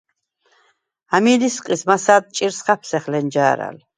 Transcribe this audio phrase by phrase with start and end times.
[1.17, 3.75] ამი ლისყის მასა̈რდ ჭირს ხაფსეხ ლენჯა̄რა̈რ.